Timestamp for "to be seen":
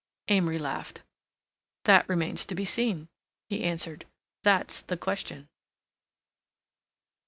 2.47-3.07